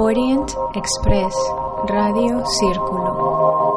Orient 0.00 0.54
Express, 0.74 1.34
Radio 1.88 2.44
Círculo. 2.46 3.67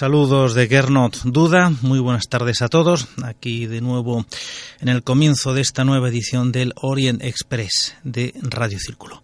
Saludos 0.00 0.54
de 0.54 0.66
Gernot 0.66 1.24
Duda. 1.24 1.74
Muy 1.82 1.98
buenas 1.98 2.26
tardes 2.30 2.62
a 2.62 2.68
todos. 2.68 3.08
Aquí 3.22 3.66
de 3.66 3.82
nuevo 3.82 4.24
en 4.80 4.88
el 4.88 5.02
comienzo 5.02 5.52
de 5.52 5.60
esta 5.60 5.84
nueva 5.84 6.08
edición 6.08 6.52
del 6.52 6.72
Orient 6.76 7.22
Express 7.22 7.96
de 8.02 8.32
Radio 8.40 8.78
Círculo. 8.78 9.22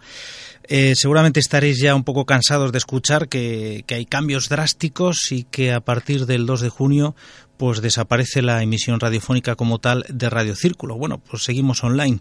Eh, 0.65 0.93
seguramente 0.95 1.41
estaréis 1.41 1.81
ya 1.81 1.95
un 1.95 2.05
poco 2.05 2.27
cansados 2.27 2.73
de 2.73 2.79
escuchar 2.79 3.31
que, 3.31 3.87
hay 3.89 4.05
cambios 4.05 4.51
drásticos 4.51 5.33
y 5.33 5.45
que 5.45 5.73
a 5.73 5.81
partir 5.81 6.27
del 6.27 6.45
2 6.45 6.61
de 6.61 6.69
junio 6.69 7.17
pues 7.57 7.81
desaparece 7.81 8.43
la 8.43 8.63
emisión 8.63 9.01
radiofónica 9.01 9.55
como 9.55 9.79
tal 9.79 10.05
de 10.11 10.29
Radio 10.29 10.55
Círculo. 10.55 10.99
Bueno, 10.99 11.17
pues 11.17 11.43
seguimos 11.43 11.83
online. 11.85 12.21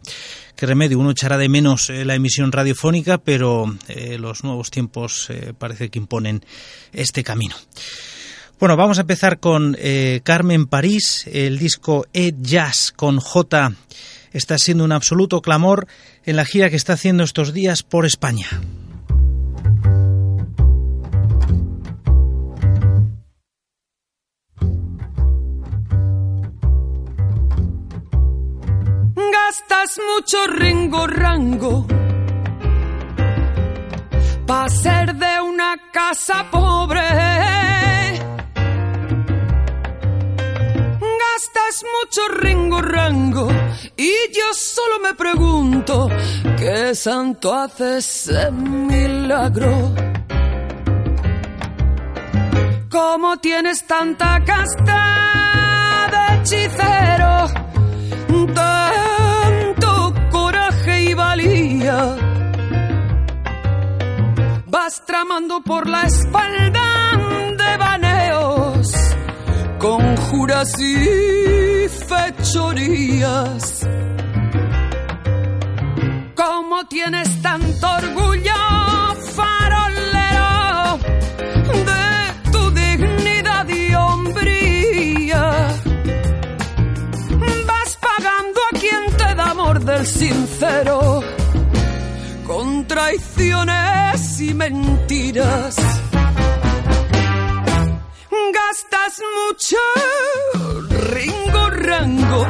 Qué 0.55 0.65
remedio, 0.65 0.97
uno 0.97 1.11
echará 1.11 1.37
de 1.37 1.49
menos 1.49 1.89
eh, 1.89 2.05
la 2.05 2.15
emisión 2.15 2.53
radiofónica, 2.53 3.17
pero 3.17 3.65
eh, 3.89 4.17
los 4.17 4.45
nuevos 4.45 4.71
tiempos 4.71 5.27
parece 5.57 5.89
que 5.89 5.99
imponen 5.99 6.45
este 6.94 7.21
camino. 7.21 7.55
Bueno, 8.57 8.77
vamos 8.77 8.97
a 8.97 9.01
empezar 9.01 9.39
con 9.39 9.75
eh, 9.79 10.21
Carmen 10.23 10.66
París, 10.67 11.27
el 11.31 11.59
disco 11.59 12.05
Ed 12.13 12.35
Jazz 12.39 12.93
con 12.95 13.19
J. 13.19 13.73
Está 14.31 14.57
siendo 14.57 14.85
un 14.85 14.93
absoluto 14.93 15.41
clamor 15.41 15.88
en 16.23 16.38
la 16.38 16.45
gira 16.45 16.69
que 16.69 16.77
está 16.77 16.94
haciendo 16.94 17.25
estos 17.25 17.51
días 17.51 17.83
por 17.83 18.05
España. 18.05 18.47
Gastas 29.15 29.99
mucho 30.15 30.47
ringo 30.47 31.07
rango 31.07 31.85
para 34.47 34.69
ser 34.69 35.13
de 35.13 35.41
una 35.41 35.75
casa 35.91 36.49
pobre. 36.49 37.64
Gastas 41.45 41.83
mucho 41.83 42.28
ringo 42.39 42.81
rango 42.81 43.47
y 43.95 44.11
yo 44.33 44.53
solo 44.53 45.00
me 45.00 45.13
pregunto 45.13 46.09
qué 46.57 46.95
santo 46.95 47.53
hace 47.53 47.97
ese 47.97 48.50
milagro. 48.51 49.94
¿Cómo 52.89 53.38
tienes 53.38 53.85
tanta 53.85 54.44
casta 54.44 56.09
de 56.11 56.35
hechicero? 56.35 57.47
Tanto 58.56 60.13
coraje 60.31 61.03
y 61.03 61.13
valía. 61.13 62.16
Vas 64.66 65.06
tramando 65.06 65.62
por 65.62 65.88
la 65.88 66.03
espalda 66.03 67.04
conjuras 69.85 70.72
y 70.79 71.88
fechorías. 72.09 73.88
¿Cómo 76.35 76.88
tienes 76.88 77.29
tanto 77.44 77.88
orgullo, 78.01 78.62
farolero, 79.38 80.97
de 81.90 82.51
tu 82.51 82.72
dignidad 82.72 83.68
y 83.68 83.94
hombría? 83.94 85.44
Vas 87.69 87.91
pagando 88.07 88.59
a 88.69 88.79
quien 88.79 89.03
te 89.18 89.35
da 89.35 89.51
amor 89.51 89.85
del 89.85 90.06
sincero, 90.07 91.22
con 92.47 92.88
traiciones 92.88 94.41
y 94.41 94.53
mentiras. 94.56 96.04
Gastas 98.67 99.21
mucho 99.37 99.77
ringo 101.11 101.69
rango 101.69 102.45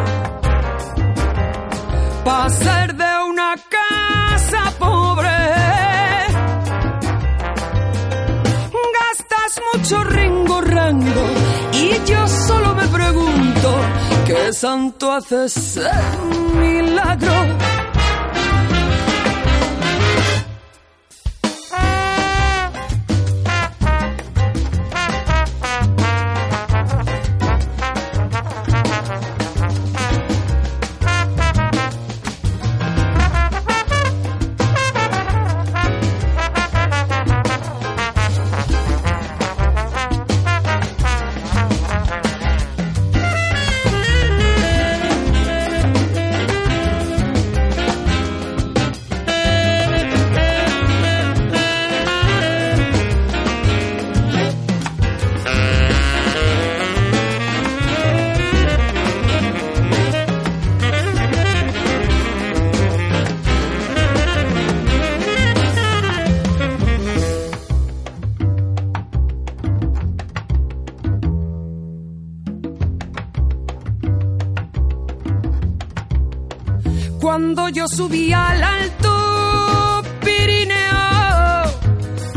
para 2.23 2.49
ser 2.49 2.95
de 2.95 3.11
una 3.29 3.55
casa 3.75 4.71
pobre. 4.79 5.37
Gastas 8.97 9.61
mucho 9.73 10.03
ringo 10.05 10.61
rango 10.61 11.25
y 11.73 12.09
yo 12.09 12.27
solo 12.27 12.75
me 12.75 12.87
pregunto 12.87 13.75
qué 14.25 14.53
santo 14.53 15.11
hace 15.11 15.45
ese 15.45 15.89
milagro. 16.53 17.64
Yo 77.75 77.86
subí 77.89 78.31
al 78.31 78.63
alto 78.63 80.01
Pirineo, 80.22 81.63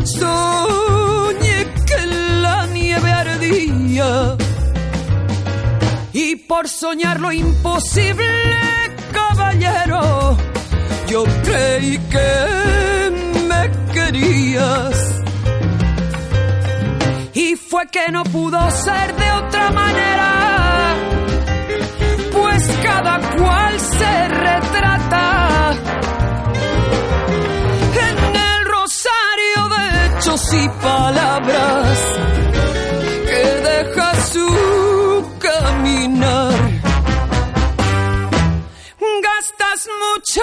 soñé 0.05 1.58
que 1.87 2.06
la 2.43 2.67
nieve 2.67 3.11
ardía. 3.11 4.37
Y 6.12 6.35
por 6.35 6.69
soñar 6.69 7.20
lo 7.20 7.31
imposible, 7.31 8.26
caballero, 9.12 10.37
yo 11.06 11.23
creí 11.44 11.99
que 12.14 12.31
me 13.49 13.93
querías. 13.94 15.14
Y 17.34 17.55
fue 17.55 17.87
que 17.87 18.11
no 18.11 18.25
pudo 18.25 18.58
ser 18.73 19.14
de 19.14 19.31
otra 19.31 19.70
manera, 19.70 20.96
pues 22.32 22.69
cada 22.82 23.20
cual 23.37 23.79
se 23.79 24.29
retrata 24.29 24.97
en 28.06 28.37
el 28.37 28.64
rosario 28.64 29.69
de 29.75 30.06
hechos 30.06 30.55
y 30.55 30.69
palabras 30.82 31.99
que 33.26 33.43
deja 33.69 34.08
su 34.32 34.49
caminar. 35.38 36.55
Gastas 39.22 39.88
mucho 40.02 40.43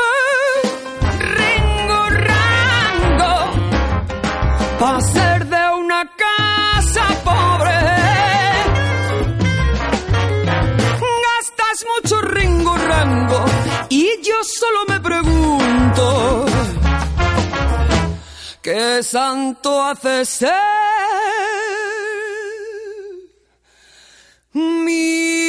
¿qué 18.95 19.03
santo 19.03 19.83
hace 19.83 20.23
ser 20.23 20.53
milagro? 24.53 25.44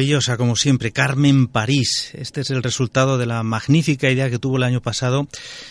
Maravillosa, 0.00 0.38
como 0.38 0.56
siempre, 0.56 0.92
Carmen 0.92 1.46
París. 1.46 2.12
Este 2.14 2.40
es 2.40 2.48
el 2.48 2.62
resultado 2.62 3.18
de 3.18 3.26
la 3.26 3.42
magnífica 3.42 4.10
idea 4.10 4.30
que 4.30 4.38
tuvo 4.38 4.56
el 4.56 4.62
año 4.62 4.80
pasado 4.80 5.28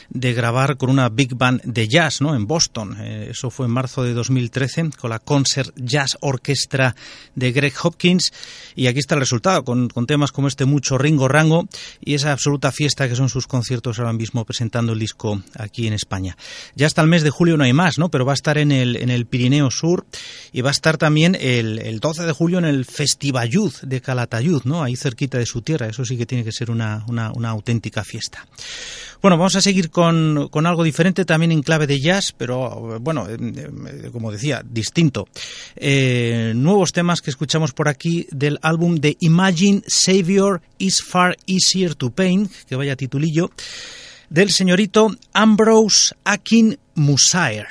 de 0.10 0.34
grabar 0.36 0.78
con 0.78 0.92
una 0.92 1.10
big 1.10 1.34
band 1.34 1.64
de 1.64 1.88
jazz, 1.88 2.22
¿no? 2.22 2.36
En 2.36 2.46
Boston. 2.46 2.96
Eh, 3.00 3.30
eso 3.32 3.50
fue 3.50 3.66
en 3.66 3.72
marzo 3.72 4.04
de 4.04 4.14
2013 4.14 4.92
con 5.02 5.10
la 5.10 5.18
Concert 5.18 5.74
Jazz 5.78 6.16
Orchestra 6.22 6.96
de 7.34 7.52
Greg 7.52 7.74
Hopkins. 7.82 8.32
Y 8.76 8.86
aquí 8.86 9.00
está 9.00 9.16
el 9.16 9.22
resultado, 9.22 9.64
con, 9.64 9.90
temas 10.06 10.32
como 10.32 10.48
este 10.48 10.66
mucho 10.66 11.00
Ringo 11.00 11.28
Rango 11.28 11.68
y 12.00 12.14
esa 12.14 12.32
absoluta 12.32 12.72
fiesta 12.72 13.10
que 13.10 13.16
son 13.16 13.30
sus 13.30 13.48
conciertos 13.48 13.98
ahora 13.98 14.14
mismo 14.14 14.46
presentando 14.46 14.94
el 14.94 15.00
disco 15.00 15.42
aquí 15.56 15.88
en 15.88 15.94
España. 15.94 16.38
Ya 16.76 16.86
hasta 16.86 17.02
el 17.02 17.08
mes 17.08 17.24
de 17.24 17.32
julio 17.32 17.58
no 17.58 17.64
hay 17.64 17.74
más, 17.74 17.98
¿no? 17.98 18.10
Pero 18.10 18.26
va 18.26 18.34
a 18.34 18.36
estar 18.36 18.60
en 18.60 18.72
el, 18.72 18.96
en 18.96 19.10
el 19.10 19.26
Pirineo 19.26 19.72
Sur 19.72 20.06
y 20.52 20.62
va 20.62 20.70
a 20.70 20.72
estar 20.72 21.00
también 21.00 21.34
el, 21.34 21.80
el 21.80 22.00
12 22.00 22.28
de 22.28 22.32
julio 22.32 22.60
en 22.60 22.66
el 22.66 22.86
Festival 22.86 23.40
Ayud 23.40 23.74
de 23.82 24.02
Calatayud, 24.20 24.64
¿no? 24.66 24.84
Ahí 24.84 24.96
cerquita 24.96 25.38
de 25.38 25.46
su 25.46 25.62
tierra. 25.62 25.88
Eso 25.88 26.04
sí 26.04 26.18
que 26.18 26.26
tiene 26.26 26.44
que 26.44 26.52
ser 26.52 26.70
una, 26.70 27.04
una, 27.08 27.50
auténtica 27.50 28.04
fiesta. 28.04 28.46
Bueno, 29.22 29.38
vamos 29.38 29.56
a 29.56 29.62
seguir 29.62 29.90
con, 29.90 30.50
con, 30.50 30.66
algo 30.66 30.84
diferente, 30.84 31.26
también 31.26 31.52
en 31.52 31.62
clave 31.62 31.88
de 31.88 32.00
jazz, 32.00 32.34
pero 32.38 33.00
bueno, 33.00 33.28
eh, 33.30 34.10
como 34.12 34.32
decía, 34.32 34.62
distinto. 34.64 35.28
Eh, 35.76 36.54
nuevos 36.56 36.92
temas 36.92 37.22
que 37.22 37.30
escuchamos 37.30 37.72
por 37.72 37.88
aquí 37.88 38.28
del 38.32 38.60
álbum 38.62 38.96
de 38.96 39.18
Imagine 39.22 39.82
Savior 39.88 40.62
is 40.78 41.02
Far 41.02 41.38
Easier 41.48 41.96
to 41.96 42.12
Paint, 42.12 42.52
que 42.68 42.76
vaya 42.76 42.96
titulillo, 42.96 43.52
del 44.30 44.52
señorito 44.52 45.16
Ambrose 45.34 46.16
Akin 46.24 46.78
Musair. 46.96 47.68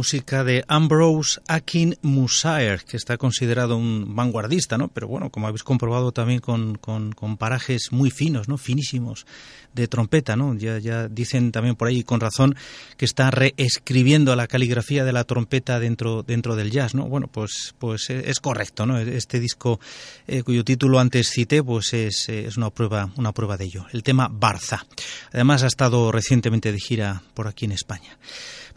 Música 0.00 0.44
de 0.44 0.64
Ambrose 0.66 1.42
Akin 1.46 1.94
Musair, 2.00 2.84
que 2.88 2.96
está 2.96 3.18
considerado 3.18 3.76
un 3.76 4.16
vanguardista, 4.16 4.78
¿no? 4.78 4.88
Pero 4.88 5.08
bueno, 5.08 5.28
como 5.28 5.46
habéis 5.46 5.62
comprobado 5.62 6.10
también 6.10 6.40
con, 6.40 6.76
con, 6.76 7.36
parajes 7.36 7.92
muy 7.92 8.10
finos, 8.10 8.48
¿no? 8.48 8.56
Finísimos 8.56 9.26
de 9.74 9.88
trompeta, 9.88 10.36
¿no? 10.36 10.54
Ya, 10.54 11.06
dicen 11.08 11.52
también 11.52 11.76
por 11.76 11.88
ahí 11.88 12.02
con 12.02 12.18
razón 12.18 12.56
que 12.96 13.04
está 13.04 13.30
reescribiendo 13.30 14.34
la 14.36 14.46
caligrafía 14.46 15.04
de 15.04 15.12
la 15.12 15.24
trompeta 15.24 15.78
dentro, 15.78 16.22
dentro 16.22 16.56
del 16.56 16.70
jazz, 16.70 16.94
¿no? 16.94 17.04
Bueno, 17.06 17.26
pues, 17.26 17.74
pues 17.78 18.08
eh, 18.08 18.22
es 18.24 18.40
correcto, 18.40 18.86
¿no? 18.86 18.98
Este 18.98 19.38
disco 19.38 19.80
eh, 20.26 20.42
cuyo 20.42 20.64
título 20.64 20.98
antes 20.98 21.28
cité, 21.28 21.62
pues 21.62 21.92
es, 21.92 22.26
eh, 22.30 22.46
es 22.46 22.56
una 22.56 22.70
prueba, 22.70 23.12
una 23.18 23.32
prueba 23.32 23.58
de 23.58 23.66
ello. 23.66 23.84
El 23.92 24.02
tema 24.02 24.30
Barza. 24.32 24.86
Además 25.30 25.62
ha 25.62 25.66
estado 25.66 26.10
recientemente 26.10 26.72
de 26.72 26.80
gira 26.80 27.22
por 27.34 27.48
aquí 27.48 27.66
en 27.66 27.72
España. 27.72 28.16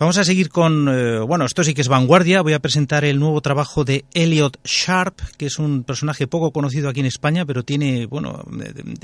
Vamos 0.03 0.17
a 0.17 0.25
seguir 0.25 0.49
con, 0.49 0.89
eh, 0.89 1.19
bueno, 1.19 1.45
esto 1.45 1.63
sí 1.63 1.73
que 1.73 1.79
es 1.79 1.87
vanguardia. 1.87 2.41
Voy 2.41 2.51
a 2.51 2.59
presentar 2.59 3.05
el 3.05 3.21
nuevo 3.21 3.39
trabajo 3.39 3.85
de 3.85 4.03
Elliot 4.13 4.59
Sharp, 4.65 5.17
que 5.37 5.45
es 5.45 5.59
un 5.59 5.85
personaje 5.85 6.27
poco 6.27 6.51
conocido 6.51 6.89
aquí 6.89 6.99
en 6.99 7.05
España, 7.05 7.45
pero 7.45 7.63
tiene, 7.63 8.05
bueno, 8.05 8.43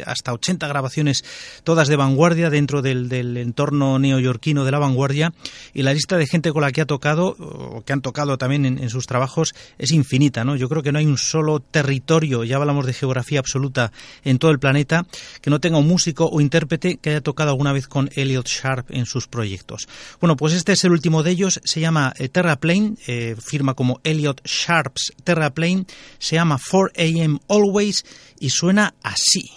hasta 0.05 0.33
80 0.33 0.67
grabaciones, 0.67 1.23
todas 1.63 1.87
de 1.87 1.95
vanguardia 1.95 2.49
dentro 2.49 2.81
del, 2.81 3.07
del 3.07 3.37
entorno 3.37 3.97
neoyorquino 3.97 4.65
de 4.65 4.71
la 4.71 4.79
vanguardia. 4.79 5.31
Y 5.73 5.83
la 5.83 5.93
lista 5.93 6.17
de 6.17 6.27
gente 6.27 6.51
con 6.51 6.63
la 6.63 6.73
que 6.73 6.81
ha 6.81 6.85
tocado, 6.85 7.29
o 7.39 7.81
que 7.85 7.93
han 7.93 8.01
tocado 8.01 8.37
también 8.37 8.65
en, 8.65 8.77
en 8.77 8.89
sus 8.89 9.07
trabajos, 9.07 9.55
es 9.77 9.93
infinita, 9.93 10.43
¿no? 10.43 10.57
Yo 10.57 10.67
creo 10.67 10.83
que 10.83 10.91
no 10.91 10.99
hay 10.99 11.05
un 11.05 11.17
solo 11.17 11.61
territorio, 11.61 12.43
ya 12.43 12.57
hablamos 12.57 12.85
de 12.85 12.91
geografía 12.91 13.39
absoluta 13.39 13.93
en 14.25 14.37
todo 14.37 14.51
el 14.51 14.59
planeta, 14.59 15.05
que 15.41 15.49
no 15.49 15.61
tenga 15.61 15.77
un 15.77 15.87
músico 15.87 16.25
o 16.29 16.41
intérprete 16.41 16.97
que 16.97 17.11
haya 17.11 17.21
tocado 17.21 17.51
alguna 17.51 17.71
vez 17.71 17.87
con 17.87 18.09
Elliot 18.15 18.49
Sharp 18.49 18.91
en 18.91 19.05
sus 19.05 19.29
proyectos. 19.29 19.87
Bueno, 20.19 20.35
pues 20.35 20.51
este 20.51 20.73
es 20.73 20.88
el 20.89 20.93
último 20.93 21.23
de 21.23 21.31
ellos, 21.31 21.61
se 21.63 21.79
llama 21.79 22.13
eh, 22.17 22.29
Terraplane, 22.29 22.95
eh, 23.07 23.35
firma 23.39 23.73
como 23.73 24.01
Elliot 24.03 24.41
Sharps 24.43 25.13
Terraplane, 25.23 25.85
se 26.17 26.35
llama 26.35 26.57
4 26.59 26.91
AM 26.97 27.39
Always 27.47 28.05
y 28.39 28.49
suena 28.49 28.95
así. 29.03 29.51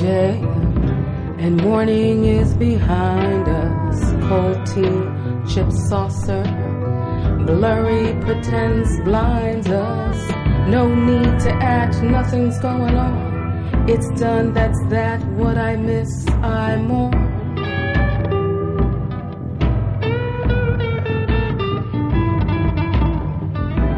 Yesterday, 0.00 0.38
and 1.38 1.62
morning 1.62 2.24
is 2.24 2.54
behind 2.54 3.48
us. 3.48 4.12
Cold 4.28 4.66
tea, 4.66 5.52
chip 5.52 5.70
saucer, 5.88 6.42
blurry 7.46 8.18
pretense 8.22 9.00
blinds 9.04 9.68
us. 9.68 10.30
No 10.68 10.94
need 10.94 11.40
to 11.40 11.52
act, 11.52 12.02
nothing's 12.02 12.58
going 12.60 12.96
on. 12.96 13.88
It's 13.88 14.08
done, 14.20 14.52
that's 14.52 14.78
that. 14.88 15.20
What 15.32 15.56
I 15.56 15.76
miss, 15.76 16.28
I 16.28 16.76
mourn. 16.76 17.28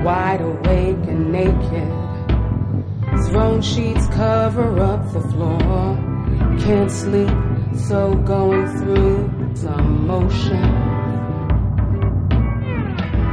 Wide 0.05 0.41
awake 0.41 1.07
and 1.13 1.31
naked. 1.31 2.03
Thrown 3.29 3.63
sheets 3.63 4.07
cover 4.09 4.81
up 4.81 5.13
the. 5.13 5.22
Can't 6.65 6.91
sleep, 6.93 7.37
so 7.89 8.15
going 8.15 8.69
through 8.79 9.53
some 9.57 10.07
motion. 10.07 10.63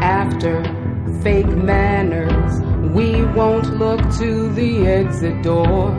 After 0.01 0.63
fake 1.21 1.45
manners, 1.45 2.59
we 2.91 3.23
won't 3.37 3.77
look 3.77 4.01
to 4.17 4.49
the 4.53 4.87
exit 4.87 5.43
door. 5.43 5.91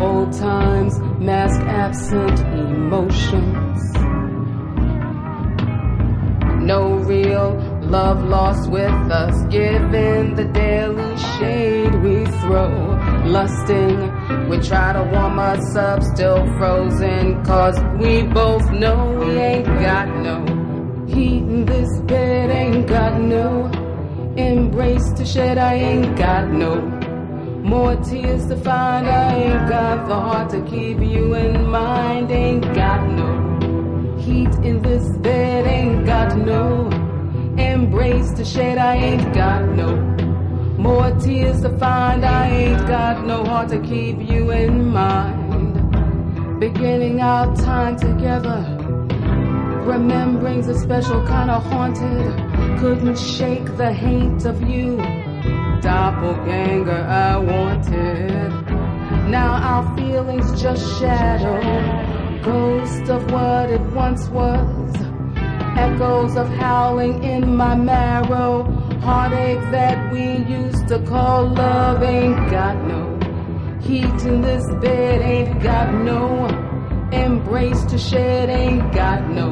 Old 0.00 0.32
times 0.34 1.00
mask 1.18 1.60
absent 1.62 2.38
emotions. 2.38 3.80
No 6.62 6.94
real 6.98 7.56
love 7.82 8.22
lost 8.22 8.70
with 8.70 9.10
us, 9.10 9.34
given 9.50 10.36
the 10.36 10.44
daily 10.44 11.16
shade 11.16 11.92
we 12.04 12.24
throw. 12.40 12.70
Lusting, 13.26 14.11
we 14.52 14.58
try 14.58 14.92
to 14.92 15.02
warm 15.04 15.38
us 15.38 15.76
up, 15.76 16.02
still 16.02 16.44
frozen, 16.58 17.42
cause 17.42 17.74
we 17.98 18.22
both 18.22 18.70
know 18.70 19.18
we 19.18 19.38
ain't 19.38 19.64
got 19.64 20.06
no 20.18 20.44
heat 21.06 21.38
in 21.38 21.64
this 21.64 21.88
bed, 22.00 22.50
ain't 22.50 22.86
got 22.86 23.18
no 23.18 23.64
embrace 24.36 25.10
to 25.14 25.24
shed, 25.24 25.56
I 25.56 25.76
ain't 25.76 26.18
got 26.18 26.50
no 26.50 26.82
more 27.64 27.96
tears 27.96 28.46
to 28.48 28.56
find, 28.58 29.08
I 29.08 29.34
ain't 29.36 29.68
got 29.70 30.06
the 30.06 30.16
heart 30.16 30.50
to 30.50 30.60
keep 30.66 30.98
you 30.98 31.32
in 31.32 31.70
mind, 31.70 32.30
ain't 32.30 32.74
got 32.74 33.08
no 33.08 34.18
heat 34.18 34.54
in 34.56 34.82
this 34.82 35.16
bed, 35.20 35.66
ain't 35.66 36.04
got 36.04 36.36
no 36.36 36.90
embrace 37.56 38.30
to 38.34 38.44
shed, 38.44 38.76
I 38.76 38.96
ain't 38.96 39.32
got 39.32 39.66
no 39.70 40.11
more 40.82 41.12
tears 41.20 41.60
to 41.60 41.70
find, 41.78 42.24
I 42.24 42.48
ain't 42.48 42.86
got 42.88 43.24
no 43.24 43.44
heart 43.44 43.68
to 43.68 43.78
keep 43.78 44.18
you 44.18 44.50
in 44.50 44.88
mind. 44.88 46.58
Beginning 46.58 47.20
our 47.20 47.54
time 47.54 47.96
together, 47.96 48.64
remembering's 49.86 50.66
a 50.66 50.76
special 50.76 51.24
kind 51.24 51.52
of 51.52 51.64
haunted. 51.66 52.80
Couldn't 52.80 53.16
shake 53.16 53.76
the 53.76 53.92
hate 53.92 54.44
of 54.44 54.60
you, 54.68 54.96
doppelganger 55.80 57.02
I 57.04 57.38
wanted. 57.38 58.50
Now 59.30 59.52
our 59.70 59.96
feelings 59.96 60.60
just 60.60 60.82
shadow, 60.98 61.60
ghost 62.42 63.08
of 63.08 63.30
what 63.30 63.70
it 63.70 63.80
once 63.92 64.26
was. 64.30 64.96
Echoes 65.76 66.36
of 66.36 66.48
howling 66.48 67.22
in 67.22 67.54
my 67.56 67.76
marrow, 67.76 68.81
heartache 69.02 69.60
that 69.72 70.12
we 70.12 70.36
used 70.46 70.86
to 70.86 70.98
call 71.00 71.48
love 71.48 72.04
ain't 72.04 72.50
got 72.50 72.76
no 72.86 73.02
heat 73.80 74.22
in 74.24 74.40
this 74.40 74.64
bed, 74.80 75.20
ain't 75.20 75.60
got 75.60 75.92
no 75.92 76.46
embrace 77.10 77.82
to 77.86 77.98
shed, 77.98 78.48
ain't 78.48 78.94
got 78.94 79.28
no 79.28 79.50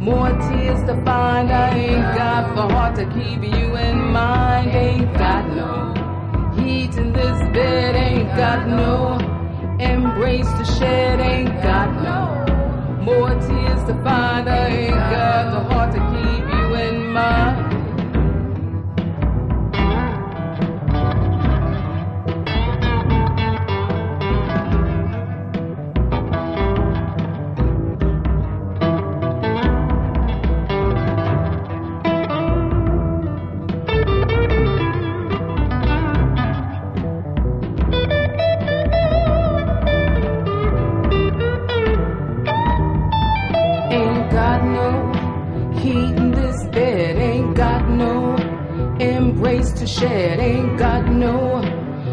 more 0.00 0.28
tears 0.48 0.80
to 0.84 0.94
find. 1.02 1.50
I 1.50 1.70
ain't 1.76 2.16
got 2.16 2.54
the 2.54 2.74
heart 2.74 2.94
to 2.96 3.06
keep 3.06 3.42
you 3.42 3.74
in 3.76 3.98
mind, 4.12 4.70
ain't 4.70 5.14
got 5.14 5.48
no 5.48 6.52
heat 6.60 6.94
in 6.98 7.14
this 7.14 7.38
bed, 7.54 7.94
ain't 7.96 8.28
got 8.36 8.68
no 8.68 9.16
embrace 9.80 10.50
to 10.58 10.64
shed, 10.78 11.20
ain't 11.20 11.62
got 11.62 11.90
no 12.02 13.02
more 13.02 13.30
tears 13.30 13.82
to 13.88 13.94
find. 14.04 14.46
I 14.46 14.66
ain't 14.68 14.90
got 14.90 15.52
the 15.54 15.60
heart 15.72 15.90
to 15.94 16.00
keep 16.12 16.44
you 16.54 16.74
in 16.74 17.12
mind. 17.14 17.67
Shed. 49.98 50.38
Ain't 50.38 50.78
got 50.78 51.06
no 51.06 51.62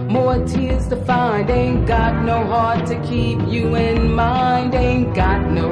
More 0.10 0.44
tears 0.46 0.88
to 0.88 0.98
find, 1.06 1.50
ain't 1.50 1.88
got 1.88 2.24
no 2.24 2.46
heart 2.46 2.86
to 2.88 2.96
keep 3.02 3.40
you 3.48 3.76
in 3.76 4.12
mind, 4.14 4.74
ain't 4.76 5.14
got 5.14 5.42
no 5.52 5.68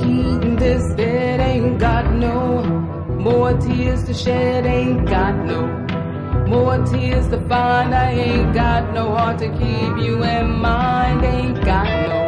heat 0.00 0.42
in 0.48 0.56
this 0.56 0.92
bed, 0.94 1.40
ain't 1.40 1.78
got 1.78 2.12
no 2.14 2.62
more 3.26 3.52
tears 3.56 4.04
to 4.04 4.14
shed, 4.14 4.66
ain't 4.66 5.08
got 5.08 5.34
no 5.46 5.60
more 6.46 6.78
tears 6.84 7.28
to 7.28 7.40
find. 7.48 7.94
I 7.94 8.10
ain't 8.10 8.54
got 8.54 8.92
no 8.92 9.14
heart 9.14 9.38
to 9.38 9.48
keep 9.48 10.04
you 10.04 10.22
in 10.22 10.50
mind, 10.50 11.24
ain't 11.24 11.64
got 11.64 11.86
no. 12.08 12.27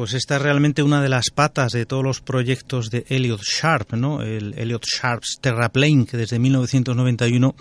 Pues 0.00 0.14
esta 0.14 0.36
es 0.36 0.42
realmente 0.42 0.82
una 0.82 1.02
de 1.02 1.10
las 1.10 1.26
patas 1.28 1.72
de 1.72 1.84
todos 1.84 2.02
los 2.02 2.22
proyectos 2.22 2.88
de 2.88 3.04
Elliot 3.10 3.42
Sharp, 3.42 3.92
¿no? 3.92 4.22
El 4.22 4.54
Elliot 4.56 4.82
Sharp's 4.82 5.36
Terraplane, 5.42 6.06
que 6.06 6.16
desde 6.16 6.38
1991 6.38 7.54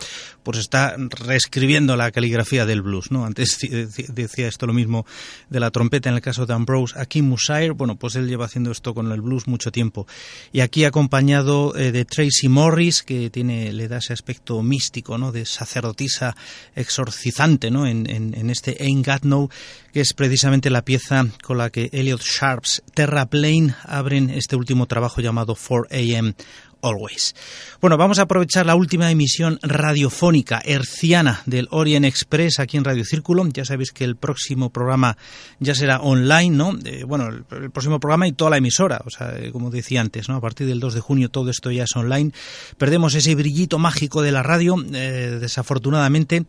pues 0.50 0.62
está 0.62 0.96
reescribiendo 0.98 1.96
la 1.96 2.10
caligrafía 2.10 2.66
del 2.66 2.82
blues, 2.82 3.12
¿no? 3.12 3.24
Antes 3.24 3.60
decía 4.08 4.48
esto 4.48 4.66
lo 4.66 4.74
mismo 4.74 5.06
de 5.48 5.60
la 5.60 5.70
trompeta 5.70 6.10
en 6.10 6.16
el 6.16 6.22
caso 6.22 6.48
de 6.48 6.56
Ambrose. 6.56 7.00
Aquí 7.00 7.22
Musair, 7.22 7.74
bueno, 7.74 7.98
pues 7.98 8.16
él 8.16 8.28
lleva 8.28 8.46
haciendo 8.46 8.72
esto 8.72 8.96
con 8.96 9.12
el 9.12 9.22
blues 9.22 9.48
mucho 9.48 9.72
tiempo. 9.72 10.08
Y 10.52 10.62
aquí 10.62 10.86
acompañado 10.86 11.78
eh, 11.78 11.92
de 11.92 12.04
Tracy 12.04 12.50
Morris, 12.50 13.04
que 13.04 13.30
tiene, 13.30 13.72
le 13.72 13.88
da 13.88 13.98
ese 13.98 14.12
aspecto 14.12 14.64
místico, 14.64 15.20
¿no? 15.20 15.32
De 15.32 15.46
sacerdotisa 15.46 16.36
exorcizante, 16.76 17.70
¿no? 17.70 17.86
En, 17.86 18.10
en, 18.10 18.50
este 18.50 18.76
Ain't 18.80 19.06
Got 19.06 19.26
No, 19.26 19.52
que 19.94 20.02
es 20.02 20.16
precisamente 20.16 20.72
la 20.72 20.84
pieza 20.84 21.28
con 21.44 21.60
la 21.60 21.70
que 21.70 21.92
Elliot 21.94 22.24
Sharp's 22.24 22.82
Terraplane 22.96 23.76
abren 23.84 24.32
este 24.32 24.56
último 24.56 24.88
trabajo 24.88 25.22
llamado 25.22 25.56
4am 25.56 26.34
Always. 26.82 27.36
Bueno, 27.82 27.98
vamos 27.98 28.20
a 28.20 28.24
aprovechar 28.24 28.66
la 28.66 28.76
última 28.76 29.12
emisión 29.12 29.60
radiofónica 29.62 30.62
herciana 30.64 31.42
del 31.46 31.68
Orient 31.72 32.06
Express 32.06 32.60
aquí 32.60 32.78
en 32.78 32.84
Radio 32.84 33.06
Círculo. 33.06 33.48
Ya 33.48 33.66
sabéis 33.66 33.92
que 33.92 34.04
el 34.04 34.16
próximo 34.16 34.70
programa 34.70 35.18
ya 35.60 35.76
será 35.76 36.00
online, 36.02 36.56
¿no? 36.56 36.74
Eh, 36.86 37.04
bueno, 37.06 37.28
el, 37.28 37.72
próximo 37.72 38.00
programa 38.00 38.28
y 38.28 38.34
toda 38.34 38.52
la 38.52 38.58
emisora, 38.58 39.02
o 39.06 39.10
sea, 39.10 39.38
eh, 39.38 39.52
como 39.52 39.70
decía 39.70 40.02
antes, 40.02 40.30
¿no? 40.30 40.36
A 40.36 40.42
partir 40.42 40.68
del 40.68 40.80
2 40.80 40.94
de 40.94 41.00
junio 41.00 41.30
todo 41.30 41.50
esto 41.50 41.72
ya 41.72 41.84
es 41.84 41.96
online. 41.96 42.32
Perdemos 42.78 43.16
ese 43.16 43.36
brillito 43.36 43.80
mágico 43.80 44.22
de 44.22 44.32
la 44.32 44.44
radio, 44.44 44.76
eh, 44.94 45.38
desafortunadamente. 45.40 46.46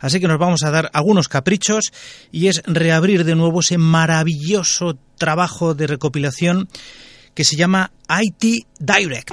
Así 0.00 0.20
que 0.20 0.28
nos 0.28 0.38
vamos 0.38 0.62
a 0.64 0.70
dar 0.70 0.90
algunos 0.92 1.28
caprichos 1.28 1.92
y 2.30 2.48
es 2.48 2.62
reabrir 2.66 3.24
de 3.24 3.34
nuevo 3.34 3.60
ese 3.60 3.78
maravilloso 3.78 4.98
trabajo 5.16 5.74
de 5.74 5.86
recopilación 5.86 6.68
que 7.34 7.44
se 7.44 7.56
llama 7.56 7.90
IT 8.08 8.66
Direct. 8.78 9.30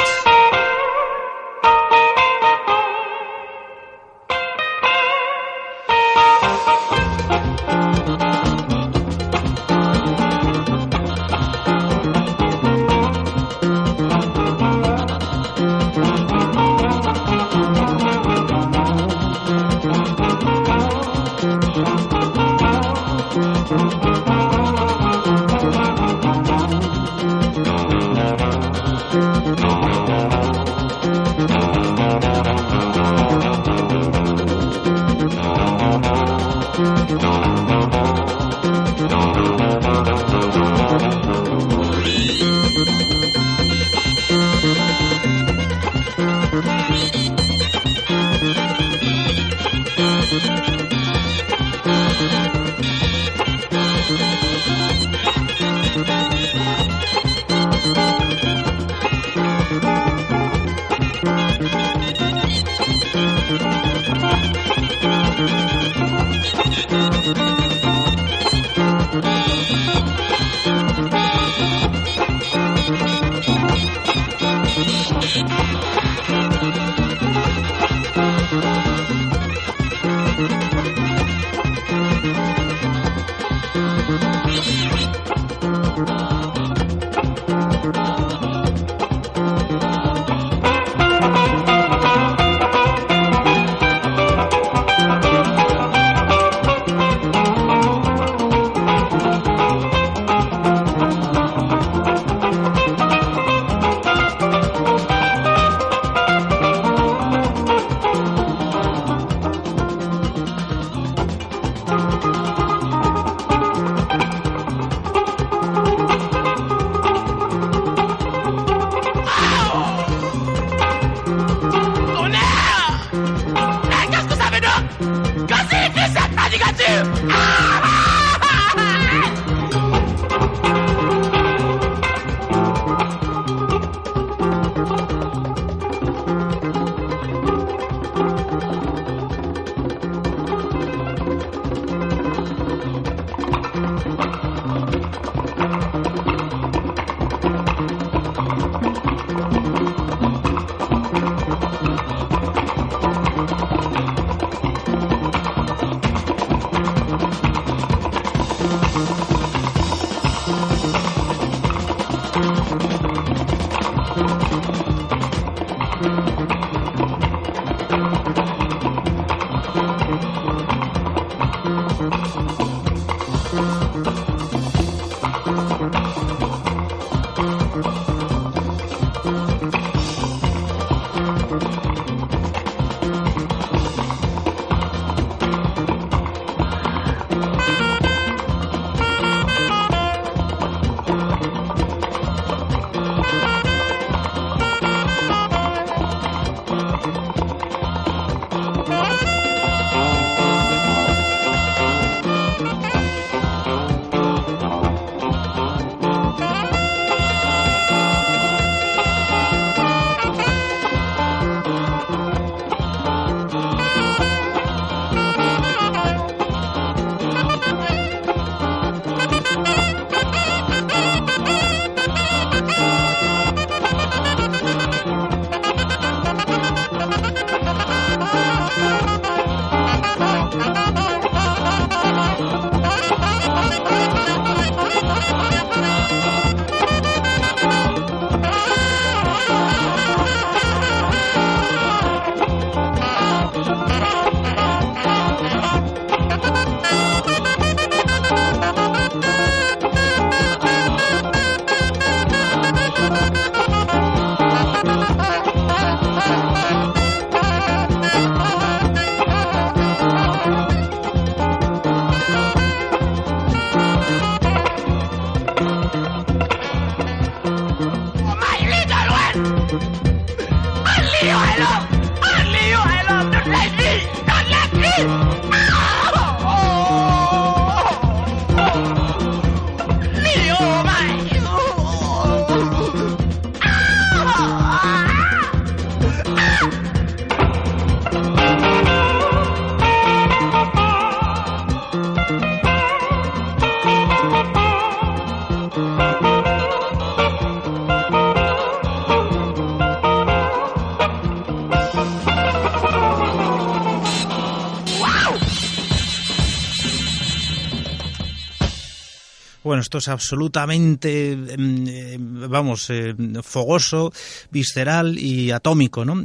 Esto 309.81 309.97
es 309.97 310.07
absolutamente, 310.07 311.31
em, 311.31 311.87
eh, 311.87 312.17
vamos, 312.19 312.89
eh, 312.89 313.13
fogoso, 313.43 314.13
visceral 314.49 315.17
y 315.17 315.51
atómico, 315.51 316.05
¿no? 316.05 316.23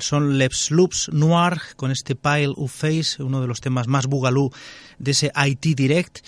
son 0.00 0.38
Les 0.38 0.70
Loops 0.70 1.10
Noir 1.12 1.60
con 1.76 1.90
este 1.90 2.14
Pile 2.16 2.52
of 2.56 2.72
Face, 2.72 3.22
uno 3.22 3.40
de 3.40 3.46
los 3.46 3.60
temas 3.60 3.86
más 3.86 4.06
bugalú 4.06 4.50
de 4.98 5.10
ese 5.12 5.32
IT 5.34 5.74
Direct 5.74 6.18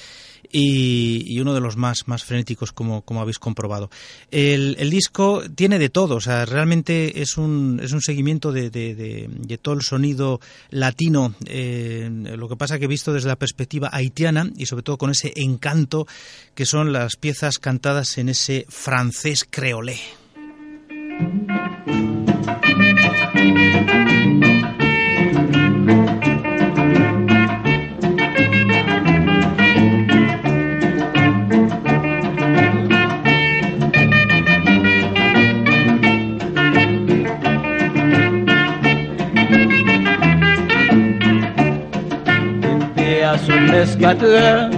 y, 0.52 1.38
uno 1.40 1.54
de 1.54 1.60
los 1.60 1.76
más, 1.76 2.06
más 2.08 2.24
frenéticos, 2.24 2.72
como, 2.72 3.02
como 3.02 3.20
habéis 3.20 3.38
comprobado. 3.38 3.90
El, 4.30 4.76
el, 4.78 4.90
disco 4.90 5.42
tiene 5.54 5.78
de 5.78 5.88
todo, 5.88 6.16
o 6.16 6.20
sea, 6.20 6.44
realmente 6.44 7.22
es 7.22 7.36
un, 7.36 7.80
es 7.82 7.92
un 7.92 8.02
seguimiento 8.02 8.52
de, 8.52 8.70
de, 8.70 8.94
de, 8.94 9.58
todo 9.58 9.74
el 9.74 9.82
sonido 9.82 10.40
latino, 10.70 11.34
eh, 11.46 12.08
lo 12.36 12.48
que 12.48 12.56
pasa 12.56 12.78
que 12.78 12.86
visto 12.86 13.12
desde 13.12 13.28
la 13.28 13.36
perspectiva 13.36 13.90
haitiana 13.92 14.50
y 14.56 14.66
sobre 14.66 14.82
todo 14.82 14.98
con 14.98 15.10
ese 15.10 15.32
encanto 15.36 16.06
que 16.54 16.66
son 16.66 16.92
las 16.92 17.16
piezas 17.16 17.58
cantadas 17.58 18.18
en 18.18 18.28
ese 18.28 18.66
francés 18.68 19.46
creolé. 19.48 19.98
24 43.80 44.24
heures, 44.24 44.70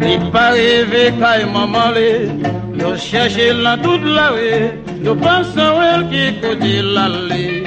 il 0.00 0.30
pas 0.30 0.52
rêvé 0.52 1.12
quand 1.20 1.52
maman 1.52 1.90
l'est, 1.94 2.28
nous 2.72 2.96
cherchons 2.96 3.62
dans 3.62 3.76
toute 3.82 4.02
la 4.02 4.28
rue, 4.30 4.70
nous 5.04 5.14
pensons 5.14 5.76
elle 5.82 6.08
qui 6.08 6.40
côté 6.40 6.80
l'allée. 6.80 7.64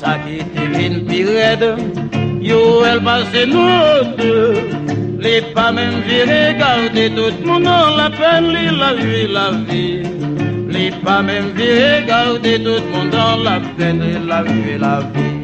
Ça 0.00 0.16
qui 0.24 0.36
était 0.36 0.86
une 0.86 1.04
pire, 1.04 1.76
yo 2.40 2.84
elle 2.90 3.02
passe 3.02 3.26
nous 3.46 4.16
deux, 4.16 4.54
les 5.20 5.42
pas 5.54 5.72
même 5.72 6.00
vu 6.06 6.22
regarder 6.22 7.10
tout 7.10 7.30
le 7.38 7.46
monde 7.46 7.64
la 7.98 8.08
peine, 8.08 8.48
lui 8.52 8.78
la 8.78 8.94
vie, 8.94 9.28
la 9.30 9.50
vie. 9.68 10.02
Les 10.70 10.90
pas 11.04 11.20
même 11.20 11.50
vu 11.54 11.68
regarder 11.68 12.62
tout 12.64 12.80
le 12.80 12.92
monde 12.92 13.44
la 13.44 13.60
peine, 13.76 14.00
lui 14.00 14.26
la 14.26 14.42
vie, 14.42 14.78
la 14.78 15.00
vie. 15.00 15.35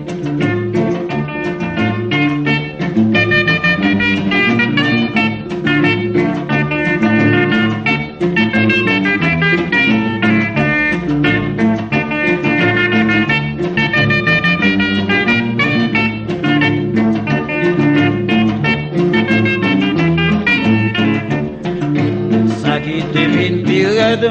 Catherine 23.43 23.65
Pirette, 23.65 24.31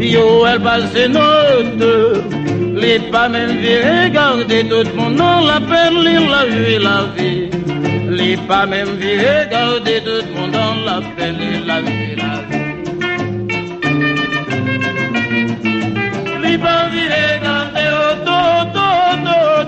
Yoel 0.00 0.60
les 2.76 2.98
pas 3.10 3.28
même 3.28 3.56
virés, 3.58 4.10
garder 4.12 4.68
tout 4.68 4.88
mon 4.94 5.10
nom, 5.10 5.44
la 5.44 5.60
peine, 5.60 6.04
lire 6.04 6.28
la 6.30 6.44
vie, 6.44 6.78
la 6.78 7.06
vie. 7.16 7.50
Les 8.10 8.36
pas 8.36 8.66
même 8.66 8.96
virés, 9.00 9.48
garder 9.50 10.00
tout 10.04 10.26
mon 10.36 10.46
nom, 10.48 10.84
la 10.86 11.00
peine, 11.16 11.38
lire 11.38 11.64
la 11.66 11.80
vie, 11.80 12.14
la 12.14 12.34
vie. 12.48 12.66
Les 16.42 16.58
pas 16.58 16.88
virés, 16.92 17.40
garder 17.42 17.88
tout, 18.26 18.62
tout, 18.74 19.14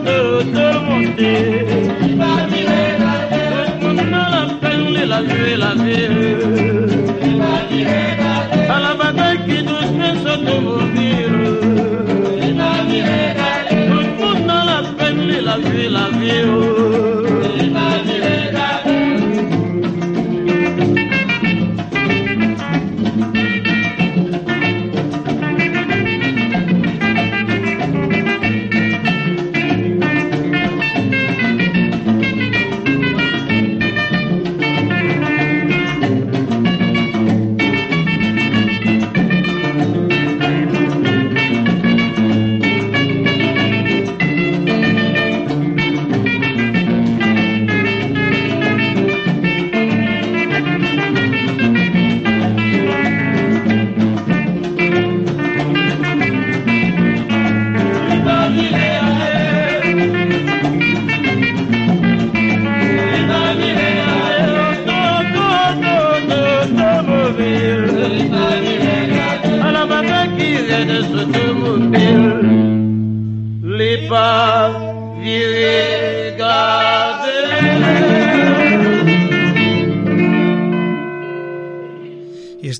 tout, 0.06 0.46
tout. 0.54 0.76
Les 1.18 2.14
garder 2.18 2.64
tout 3.80 3.86
mon 3.86 4.04
nom, 4.12 4.26
la 4.34 4.42
peine, 4.60 4.86
lire 4.94 5.08
la 5.08 5.20
vie, 5.22 5.56
la 5.56 5.74
vie. 5.82 7.05
La 7.26 8.94
dusme 9.62 10.08
la 10.24 10.36
tutmunalapenni 13.88 15.40
lavi 15.40 15.88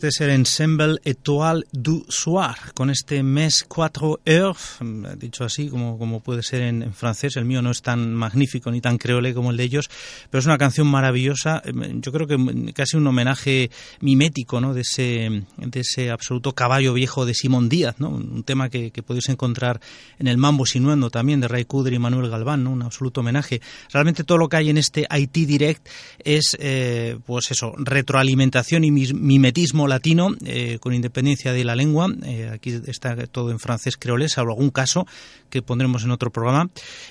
este 0.07 0.25
es 0.25 0.29
el 0.29 0.35
Ensemble 0.35 1.01
Étoile 1.05 1.64
du 1.73 2.07
Soir, 2.09 2.55
con 2.75 2.90
este 2.90 3.25
mes 3.25 3.64
4 3.66 4.21
heures, 4.25 4.79
dicho 5.19 5.42
así, 5.42 5.69
como, 5.69 5.99
como 5.99 6.21
puede 6.21 6.45
ser 6.45 6.62
en, 6.62 6.95
francés. 6.95 7.35
El 7.37 7.45
mío 7.45 7.61
no 7.61 7.73
es 7.73 7.83
tan 7.83 8.14
magnífico 8.14 8.71
ni 8.71 8.81
tan 8.81 8.99
creole 8.99 9.35
como 9.35 9.51
el 9.51 9.57
de 9.57 9.64
ellos, 9.64 9.90
pero 10.31 10.38
es 10.38 10.47
una 10.47 10.59
canción 10.59 10.87
maravillosa. 10.87 11.61
Yo 11.95 12.12
creo 12.12 12.29
que 12.29 12.73
casi 12.73 12.97
un 12.97 13.07
homenaje 13.07 13.71
mimético 14.01 14.61
¿no? 14.61 14.75
de, 14.75 14.83
ese, 14.83 15.45
de 15.57 15.81
ese 15.81 16.11
absoluto 16.11 16.52
caballo 16.52 16.92
viejo 16.92 17.27
de 17.27 17.35
Simón 17.35 17.69
Díaz, 17.69 17.96
¿no? 17.98 18.11
un 18.11 18.44
tema 18.44 18.69
que, 18.69 18.92
podéis 19.04 19.29
encontrar 19.29 19.81
en 20.21 20.29
el 20.29 20.37
Mambo 20.37 20.67
Sinuendo 20.67 21.11
también, 21.11 21.40
de 21.40 21.48
Ray 21.48 21.65
Cudre 21.65 21.96
y 21.96 21.98
Manuel 21.98 22.31
Galván, 22.31 22.63
¿no? 22.63 22.71
un 22.71 22.83
absoluto 22.83 23.23
homenaje. 23.23 23.61
Realmente 23.92 24.23
todo 24.23 24.38
lo 24.38 24.48
que 24.48 24.57
hay 24.59 24.71
en 24.71 24.79
este 24.79 25.07
IT 25.11 25.33
Direct 25.33 25.88
es, 26.23 26.57
eh, 26.61 27.19
pues 27.27 27.50
eso, 27.50 27.73
retroalimentación 27.77 28.85
y 28.85 28.90
mimetismo 28.90 29.88
latino, 29.97 30.29
eh, 30.44 30.79
con 30.79 30.92
independencia 30.92 31.53
de 31.53 31.65
la 31.65 31.75
lengua. 31.75 32.09
Eh, 32.25 32.51
aquí 32.53 32.79
está 32.87 33.17
todo 33.27 33.51
en 33.51 33.59
francés 33.59 33.97
creolés, 33.97 34.33
salvo 34.33 34.53
algún 34.53 34.71
caso 34.71 35.07
que 35.49 35.63
pondremos 35.63 36.05
en 36.05 36.11
otro 36.11 36.31
programa. 36.31 36.69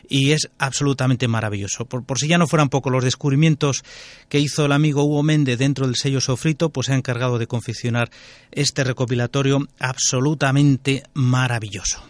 Y 0.08 0.32
es 0.32 0.50
absolutamente 0.60 1.28
maravilloso. 1.28 1.86
Por 1.86 2.20
si 2.20 2.28
ya 2.28 2.38
no 2.38 2.48
fueran 2.48 2.70
poco 2.70 2.92
los 2.92 3.04
descubrimientos 3.04 3.84
que 4.30 4.40
hizo 4.40 4.66
el 4.66 4.72
amigo 4.72 5.04
Hugo 5.04 5.24
Méndez 5.24 5.58
dentro 5.58 5.88
del 5.88 5.96
sello 5.96 6.22
Sofrito, 6.22 6.70
pues 6.70 6.88
se 6.88 6.94
ha 6.94 6.96
encargado 6.96 7.40
de 7.40 7.48
confeccionar 7.48 8.12
este 8.52 8.84
recopilatorio 8.84 9.68
absolutamente 9.80 11.04
maravilloso. 11.14 12.04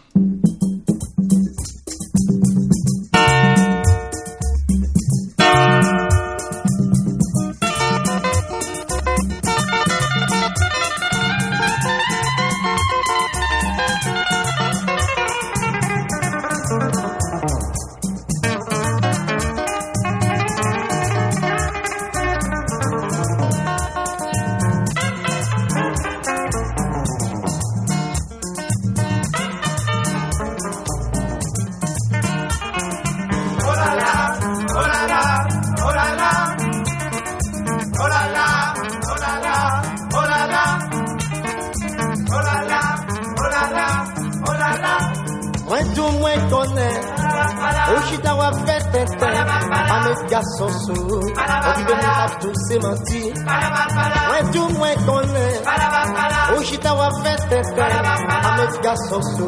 sokto 59.08 59.46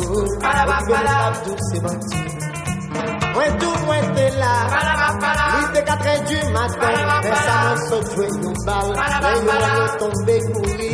Mwen 0.88 1.08
abdou 1.08 1.56
se 1.70 1.80
banti 1.80 2.20
Mwen 3.34 3.58
tou 3.58 3.74
mwen 3.86 4.14
te 4.14 4.26
la 4.40 4.54
Li 5.54 5.62
te 5.74 5.82
katre 5.88 6.14
du 6.28 6.38
maten 6.54 6.98
Mwen 7.08 7.38
sa 7.44 7.56
mwen 7.64 7.80
sotwe 7.88 8.26
yon 8.42 8.58
bal 8.66 8.92
Mwen 9.44 9.66
yon 9.76 9.90
tombe 10.02 10.36
kouli 10.52 10.92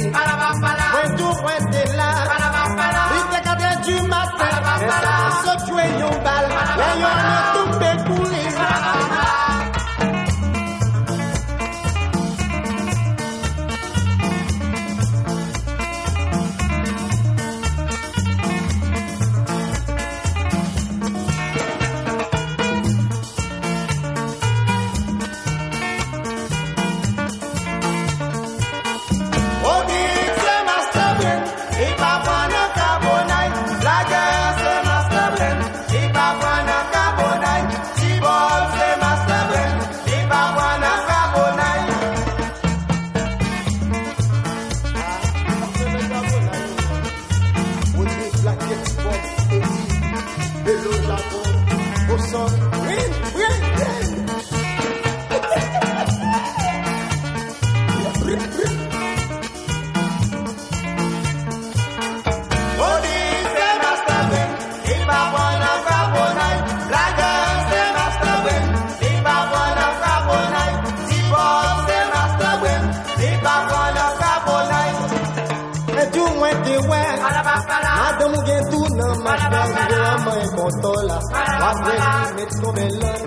Met 81.78 82.52
komelon 82.62 83.20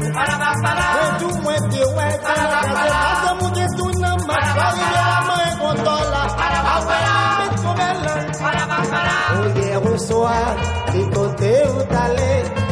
Wetu 0.96 1.42
mwete 1.42 1.84
wete 1.98 2.24
Kaze 2.24 2.74
masa 2.74 3.36
muke 3.42 3.66
tuna 3.78 4.16
Maswari 4.18 4.80
ya 4.96 5.22
mwe 5.28 5.56
motola 5.62 6.22
Wapwe 6.68 6.98
met 7.40 7.62
komelon 7.64 8.26
Oye 9.44 9.80
ruswa 9.80 10.36
Ikote 11.02 11.52
utale 11.62 12.44
Mwetale 12.44 12.67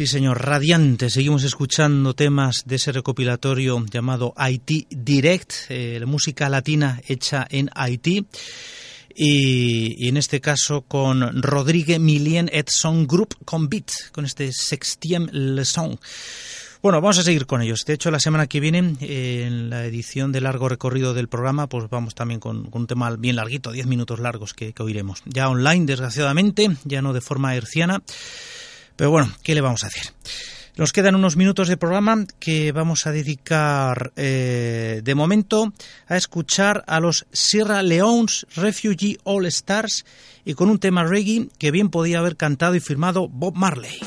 Sí, 0.00 0.06
señor, 0.06 0.42
radiante. 0.42 1.10
Seguimos 1.10 1.44
escuchando 1.44 2.14
temas 2.14 2.62
de 2.64 2.76
ese 2.76 2.90
recopilatorio 2.90 3.84
llamado 3.84 4.32
Haití 4.34 4.86
Direct, 4.88 5.52
eh, 5.68 6.02
música 6.06 6.48
latina 6.48 7.02
hecha 7.06 7.46
en 7.50 7.68
Haití. 7.74 8.24
Y, 9.14 10.08
en 10.08 10.16
este 10.16 10.40
caso 10.40 10.80
con 10.88 11.42
Rodrigue 11.42 11.98
Milien 11.98 12.48
et 12.50 12.70
Son 12.70 13.06
Group 13.06 13.44
con 13.44 13.68
Beat, 13.68 13.90
con 14.10 14.24
este 14.24 14.52
sextième 14.52 15.28
leçon. 15.32 16.00
Bueno, 16.80 17.02
vamos 17.02 17.18
a 17.18 17.22
seguir 17.22 17.44
con 17.44 17.60
ellos. 17.60 17.84
De 17.86 17.92
hecho, 17.92 18.10
la 18.10 18.20
semana 18.20 18.46
que 18.46 18.58
viene, 18.58 18.96
en 19.02 19.68
la 19.68 19.84
edición 19.84 20.32
de 20.32 20.40
largo 20.40 20.70
recorrido 20.70 21.12
del 21.12 21.28
programa, 21.28 21.66
pues 21.66 21.90
vamos 21.90 22.14
también 22.14 22.40
con, 22.40 22.70
un 22.72 22.86
tema 22.86 23.14
bien 23.16 23.36
larguito, 23.36 23.70
10 23.70 23.86
minutos 23.86 24.18
largos 24.18 24.54
que, 24.54 24.72
que, 24.72 24.82
oiremos. 24.82 25.22
Ya 25.26 25.50
online, 25.50 25.84
desgraciadamente, 25.84 26.70
ya 26.84 27.02
no 27.02 27.12
de 27.12 27.20
forma 27.20 27.54
herciana. 27.54 28.02
Pero 28.96 29.10
bueno, 29.10 29.32
¿qué 29.42 29.54
le 29.54 29.60
vamos 29.60 29.84
a 29.84 29.88
hacer? 29.88 30.12
Nos 30.76 30.92
quedan 30.92 31.14
unos 31.14 31.36
minutos 31.36 31.68
de 31.68 31.76
programa 31.76 32.26
que 32.38 32.72
vamos 32.72 33.06
a 33.06 33.12
dedicar 33.12 34.12
eh, 34.16 35.00
de 35.04 35.14
momento 35.14 35.72
a 36.06 36.16
escuchar 36.16 36.84
a 36.86 37.00
los 37.00 37.26
Sierra 37.32 37.82
Leone's 37.82 38.46
Refugee 38.54 39.18
All 39.24 39.46
Stars 39.46 40.04
y 40.44 40.54
con 40.54 40.70
un 40.70 40.78
tema 40.78 41.04
reggae 41.04 41.48
que 41.58 41.70
bien 41.70 41.90
podía 41.90 42.20
haber 42.20 42.36
cantado 42.36 42.76
y 42.76 42.80
firmado 42.80 43.28
Bob 43.28 43.56
Marley. 43.56 44.00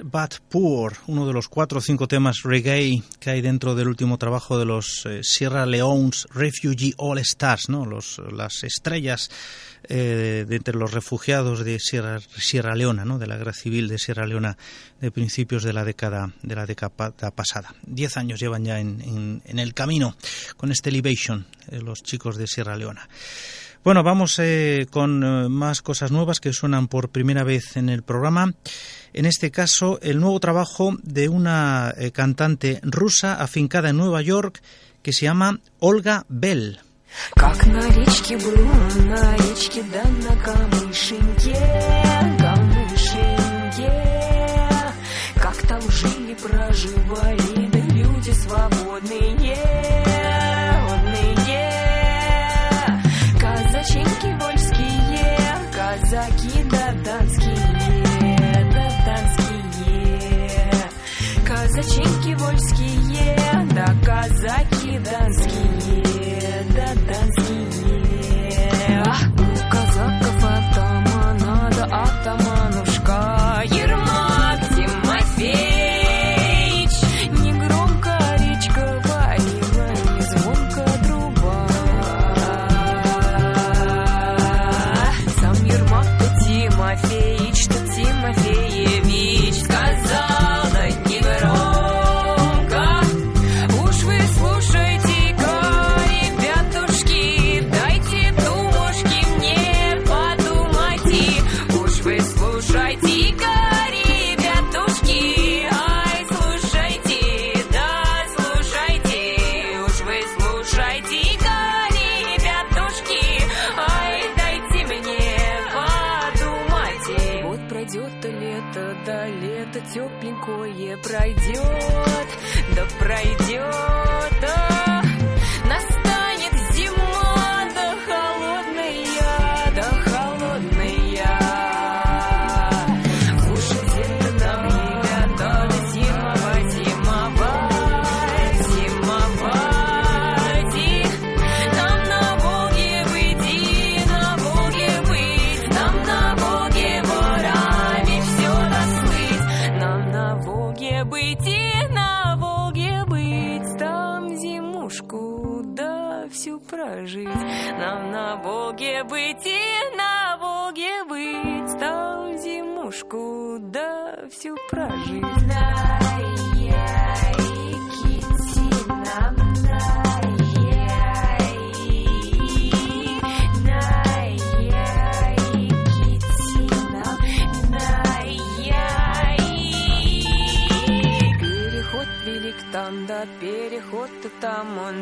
But 0.00 0.36
Poor, 0.48 0.94
uno 1.06 1.26
de 1.26 1.32
los 1.32 1.48
cuatro 1.48 1.78
o 1.78 1.80
cinco 1.80 2.06
temas 2.06 2.42
reggae 2.44 3.02
que 3.18 3.30
hay 3.30 3.40
dentro 3.40 3.74
del 3.74 3.88
último 3.88 4.16
trabajo 4.16 4.58
de 4.58 4.64
los 4.64 5.04
eh, 5.06 5.20
Sierra 5.22 5.66
Leone's 5.66 6.26
Refugee 6.32 6.94
All 6.96 7.18
Stars, 7.18 7.68
¿no? 7.68 7.84
los, 7.84 8.20
las 8.32 8.64
estrellas 8.64 9.30
eh, 9.88 10.44
de 10.48 10.56
entre 10.56 10.76
los 10.76 10.92
refugiados 10.92 11.64
de 11.64 11.80
Sierra, 11.80 12.20
Sierra 12.20 12.74
Leona, 12.74 13.04
¿no? 13.04 13.18
de 13.18 13.26
la 13.26 13.36
guerra 13.36 13.52
civil 13.52 13.88
de 13.88 13.98
Sierra 13.98 14.26
Leona 14.26 14.56
de 15.00 15.10
principios 15.10 15.64
de 15.64 15.72
la 15.72 15.84
década, 15.84 16.32
de 16.42 16.54
la 16.54 16.66
década 16.66 16.90
pasada. 17.34 17.74
Diez 17.82 18.16
años 18.16 18.38
llevan 18.38 18.64
ya 18.64 18.78
en, 18.78 19.42
en, 19.44 19.58
el 19.58 19.74
camino 19.74 20.16
con 20.56 20.70
este 20.70 20.90
Elevation, 20.90 21.46
eh, 21.70 21.80
los 21.80 22.02
chicos 22.02 22.36
de 22.36 22.46
Sierra 22.46 22.76
Leona. 22.76 23.08
Bueno, 23.84 24.04
vamos 24.04 24.38
eh, 24.38 24.86
con 24.90 25.50
más 25.50 25.82
cosas 25.82 26.12
nuevas 26.12 26.38
que 26.38 26.52
suenan 26.52 26.86
por 26.86 27.08
primera 27.08 27.42
vez 27.42 27.76
en 27.76 27.88
el 27.88 28.04
programa 28.04 28.54
En 29.13 29.25
este 29.25 29.51
caso, 29.51 29.99
el 30.01 30.19
nuevo 30.19 30.39
trabajo 30.39 30.95
de 31.03 31.29
una 31.29 31.93
eh, 31.97 32.11
cantante 32.11 32.79
rusa 32.83 33.35
afincada 33.35 33.89
en 33.89 33.97
Nueva 33.97 34.21
York 34.21 34.61
que 35.01 35.13
se 35.13 35.25
llama 35.25 35.59
Olga 35.79 36.25
Bell. 36.27 36.79
Как 37.35 37.57
Wojciechowski. 61.82 62.81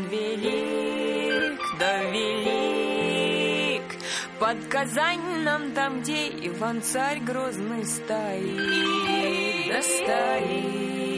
Он 0.00 0.08
велик, 0.08 1.60
да 1.78 2.02
велик. 2.10 3.82
Под 4.38 4.64
Казань 4.68 5.42
нам 5.44 5.72
там, 5.72 6.00
где 6.00 6.28
Иван-царь 6.28 7.20
грозный 7.20 7.84
стоит, 7.84 9.68
да 9.68 9.82
стоит. 9.82 11.09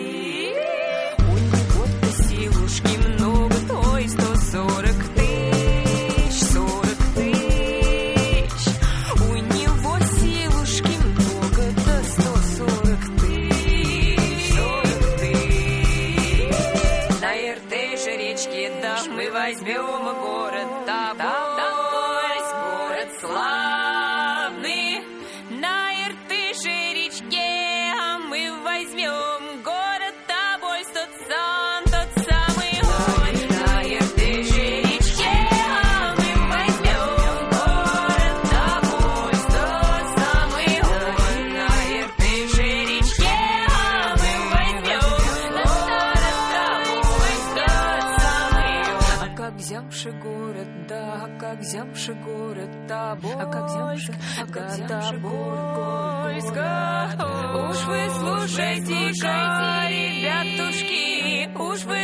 mais 19.52 19.60
meu 19.60 20.01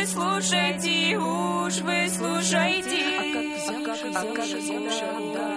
слушайте, 0.09 1.17
уж 1.17 1.81
вы 1.81 2.09
слушайте. 2.09 3.01
А 4.15 4.23
как 4.35 4.53
взявши, 4.53 5.05
а 5.05 5.19
как 5.19 5.33
да, 5.33 5.47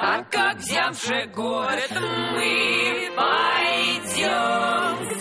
а 0.00 0.24
как 0.24 0.56
взявши 0.56 1.26
город, 1.36 1.92
а 3.16 3.42
как 3.50 5.11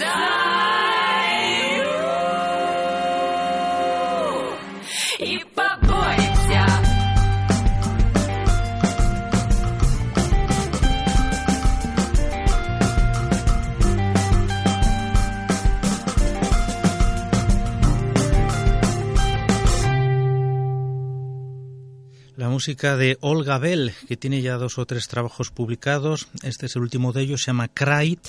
música 22.62 22.96
de 22.96 23.18
Olga 23.22 23.58
Bell, 23.58 23.92
que 24.08 24.18
tiene 24.18 24.40
ya 24.40 24.56
dos 24.58 24.78
o 24.78 24.86
tres 24.86 25.08
trabajos 25.08 25.50
publicados. 25.50 26.28
Este 26.44 26.68
es 26.68 26.76
el 26.76 26.84
último 26.84 27.12
de 27.12 27.24
ellos, 27.24 27.42
se 27.42 27.48
llama 27.48 27.70
Cry. 27.70 28.20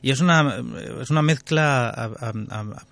Y 0.00 0.10
es 0.10 0.20
una, 0.20 0.64
es 1.02 1.10
una 1.10 1.20
mezcla 1.20 1.90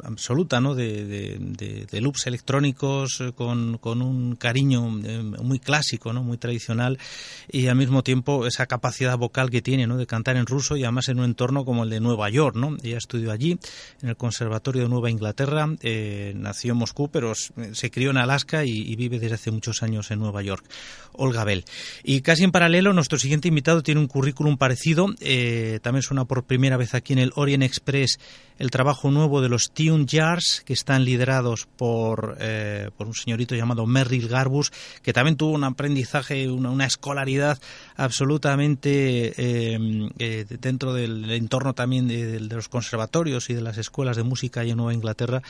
absoluta 0.04 0.60
¿no? 0.60 0.74
de, 0.74 1.88
loops 1.90 2.26
electrónicos 2.26 3.24
con, 3.34 3.78
con, 3.78 4.02
un 4.02 4.36
cariño 4.36 5.00
eh, 5.02 5.22
muy 5.22 5.58
clásico, 5.58 6.12
¿no? 6.12 6.22
muy 6.22 6.36
tradicional. 6.36 6.98
Y 7.50 7.68
al 7.68 7.76
mismo 7.76 8.02
tiempo 8.02 8.46
esa 8.46 8.66
capacidad 8.66 9.16
vocal 9.16 9.48
que 9.48 9.62
tiene 9.62 9.86
¿no? 9.86 9.96
de 9.96 10.06
cantar 10.06 10.36
en 10.36 10.44
ruso 10.44 10.76
y 10.76 10.84
además 10.84 11.08
en 11.08 11.20
un 11.20 11.24
entorno 11.24 11.64
como 11.64 11.84
el 11.84 11.88
de 11.88 12.00
Nueva 12.00 12.28
York. 12.28 12.56
¿no? 12.56 12.76
Ella 12.82 12.98
estudió 12.98 13.32
allí, 13.32 13.58
en 14.02 14.10
el 14.10 14.18
Conservatorio 14.18 14.82
de 14.82 14.90
Nueva 14.90 15.08
Inglaterra. 15.08 15.66
Eh, 15.80 16.34
nació 16.36 16.72
en 16.72 16.78
Moscú, 16.78 17.08
pero 17.10 17.32
se 17.34 17.90
crió 17.90 18.10
en 18.10 18.18
Alaska 18.18 18.66
y 18.66 18.94
vive 18.96 19.18
desde 19.18 19.36
hace 19.36 19.50
muchos 19.50 19.82
años 19.82 20.10
en 20.10 20.18
Nueva 20.18 20.42
York. 20.42 20.66
Olga 21.12 21.44
Bell. 21.44 21.64
Y 22.02 22.22
casi 22.22 22.44
en 22.44 22.52
paralelo, 22.52 22.92
nuestro 22.92 23.18
siguiente 23.18 23.48
invitado 23.48 23.82
tiene 23.82 24.00
un 24.00 24.06
currículum 24.06 24.56
parecido. 24.56 25.06
Eh, 25.20 25.80
también 25.82 26.02
suena 26.02 26.24
por 26.24 26.44
primera 26.44 26.76
vez 26.76 26.94
aquí 26.94 27.12
en 27.12 27.18
el 27.18 27.32
Orient 27.34 27.62
Express 27.62 28.18
el 28.60 28.70
trabajo 28.70 29.10
nuevo 29.10 29.40
de 29.40 29.48
los 29.48 29.70
Tune 29.72 30.04
Jars, 30.06 30.62
que 30.66 30.74
están 30.74 31.04
liderados 31.04 31.66
por, 31.78 32.36
eh, 32.40 32.90
por 32.96 33.06
un 33.06 33.14
señorito 33.14 33.54
llamado 33.54 33.86
Merrill 33.86 34.28
Garbus, 34.28 34.70
que 35.02 35.14
también 35.14 35.36
tuvo 35.36 35.52
un 35.52 35.64
aprendizaje, 35.64 36.46
una, 36.50 36.84
escolaridad 36.84 37.58
absolutamente 38.00 39.34
eh, 39.36 40.46
dentro 40.58 40.94
del 40.94 41.30
entorno 41.30 41.74
también 41.74 42.08
de, 42.08 42.40
los 42.40 42.68
conservatorios 42.68 43.50
y 43.50 43.54
de 43.54 43.60
las 43.60 43.76
escuelas 43.76 44.16
de 44.16 44.22
música 44.22 44.64
en 44.64 44.78
Nueva 44.78 44.94
Inglaterra 44.94 45.42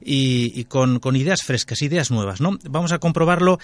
y, 0.00 0.64
con, 0.64 1.00
ideas 1.14 1.42
frescas, 1.42 1.82
ideas 1.82 2.10
nuevas. 2.10 2.40
¿no? 2.40 2.58
Vamos 2.68 2.90
a 2.90 2.98
comprobarlo 2.98 3.60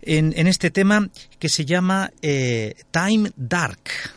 en, 0.00 0.46
este 0.46 0.70
tema 0.70 1.08
que 1.38 1.50
se 1.50 1.66
llama 1.66 2.10
eh, 2.22 2.74
Time 2.90 3.30
Dark. 3.36 4.13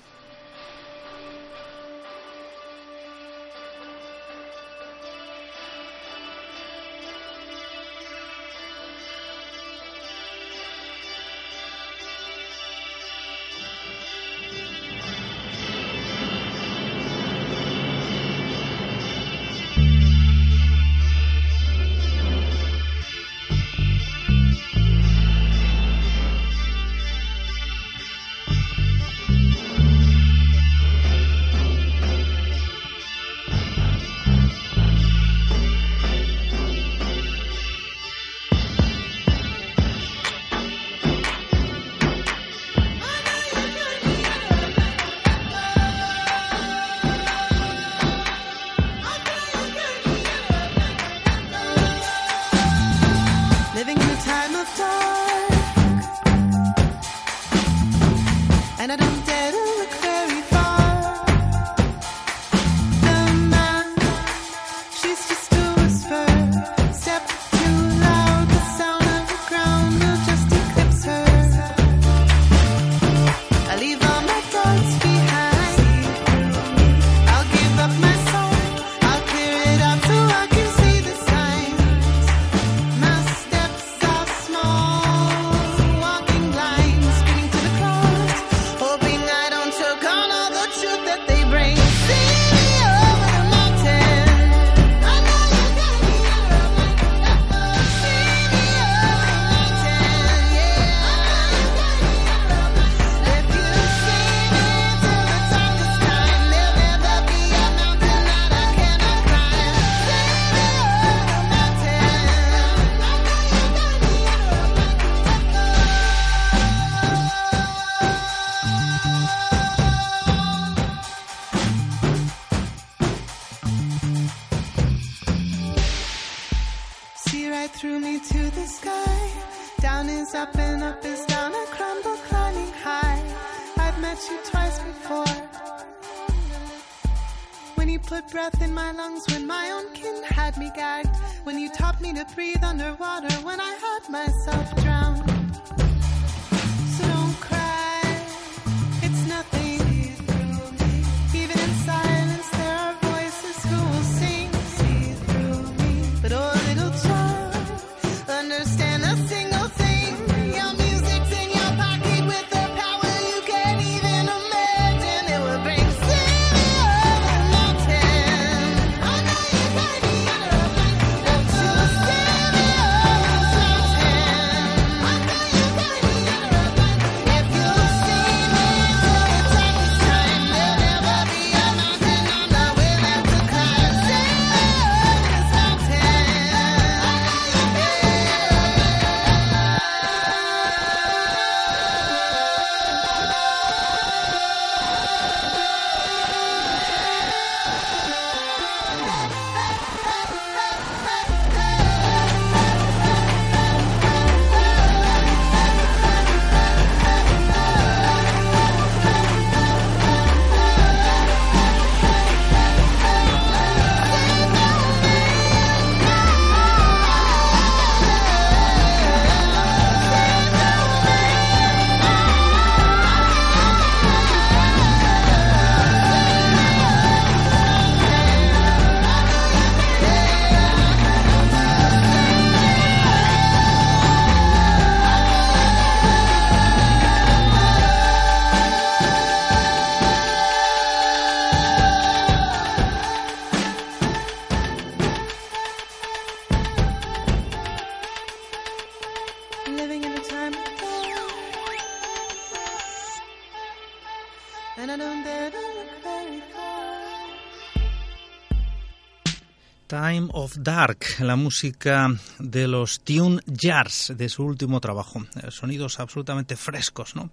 Dark, 260.67 260.99
la 261.19 261.37
música 261.37 262.09
de 262.39 262.67
los 262.67 262.99
Tune 262.99 263.39
Jars 263.47 264.11
de 264.17 264.27
su 264.27 264.43
último 264.43 264.81
trabajo. 264.81 265.25
Sonidos 265.47 266.01
absolutamente 266.01 266.57
frescos, 266.57 267.15
¿no? 267.15 267.29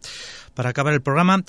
Para 0.55 0.70
acabar 0.70 0.95
el 0.95 1.03
programa 1.03 1.43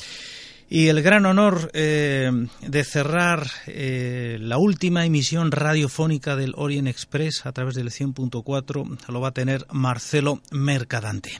y 0.70 0.88
el 0.88 1.02
gran 1.02 1.26
honor 1.26 1.70
eh, 1.74 2.32
de 2.62 2.84
cerrar 2.84 3.48
eh, 3.68 4.38
la 4.42 4.58
última 4.58 5.06
emisión 5.06 5.52
radiofónica 5.52 6.36
del 6.36 6.54
Orient 6.56 6.88
Express 6.88 7.46
a 7.46 7.52
través 7.52 7.76
del 7.76 7.92
100.4 7.92 8.98
lo 9.08 9.22
va 9.22 9.28
a 9.28 9.32
tener 9.32 9.66
Marcelo 9.72 10.42
Mercadante. 10.52 11.40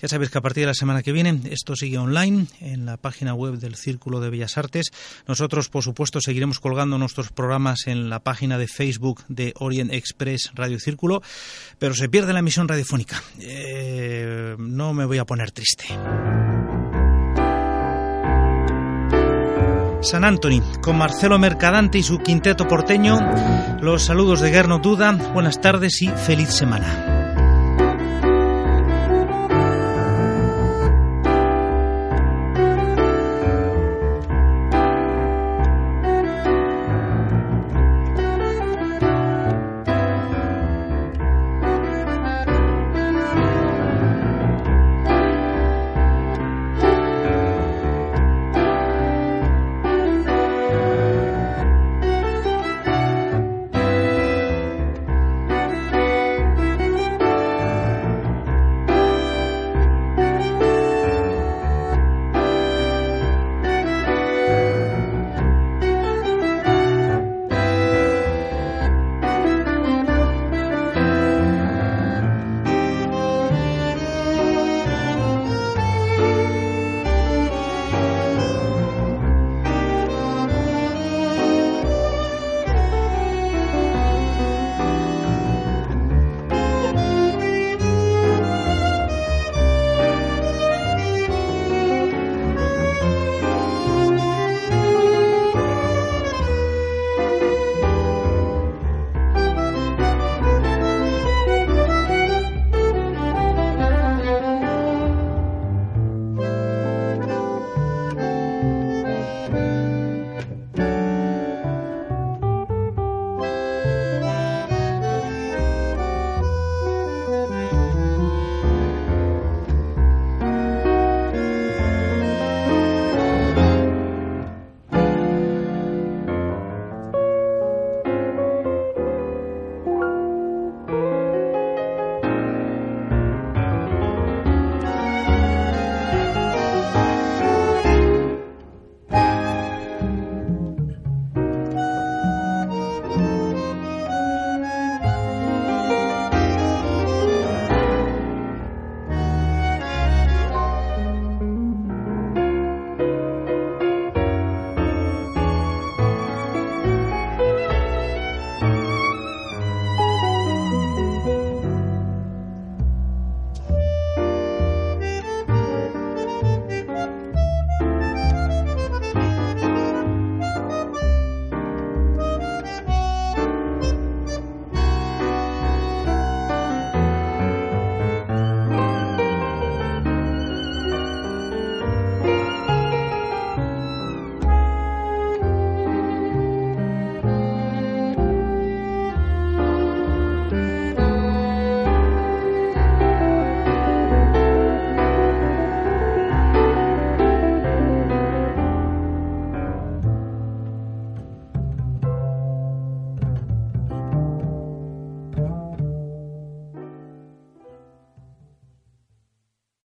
Ya 0.00 0.08
sabéis 0.08 0.30
que 0.30 0.38
a 0.38 0.40
partir 0.40 0.62
de 0.62 0.68
la 0.68 0.74
semana 0.74 1.02
que 1.02 1.12
viene 1.12 1.40
esto 1.50 1.74
sigue 1.74 1.98
online 1.98 2.46
en 2.60 2.86
la 2.86 2.96
página 2.96 3.34
web 3.34 3.58
del 3.58 3.74
Círculo 3.74 4.20
de 4.20 4.30
Bellas 4.30 4.56
Artes. 4.56 4.90
Nosotros, 5.26 5.68
por 5.68 5.82
supuesto, 5.82 6.20
seguiremos 6.20 6.60
colgando 6.60 6.96
nuestros 6.98 7.30
programas 7.30 7.86
en 7.86 8.08
la 8.08 8.20
página 8.20 8.56
de 8.58 8.68
Facebook 8.68 9.24
de 9.28 9.52
Orient 9.56 9.92
Express 9.92 10.52
Radio 10.54 10.78
Círculo, 10.78 11.22
pero 11.78 11.94
se 11.94 12.08
pierde 12.08 12.32
la 12.32 12.38
emisión 12.38 12.68
radiofónica. 12.68 13.22
Eh, 13.40 14.56
no 14.58 14.94
me 14.94 15.04
voy 15.04 15.18
a 15.18 15.24
poner 15.24 15.50
triste. 15.50 15.86
San 20.00 20.24
Anthony, 20.24 20.62
con 20.80 20.96
Marcelo 20.96 21.38
Mercadante 21.38 21.98
y 21.98 22.02
su 22.02 22.18
quinteto 22.18 22.66
porteño. 22.66 23.18
Los 23.80 24.04
saludos 24.04 24.40
de 24.40 24.50
Gernot 24.50 24.82
Duda. 24.82 25.12
Buenas 25.12 25.60
tardes 25.60 26.02
y 26.02 26.08
feliz 26.08 26.48
semana. 26.50 27.19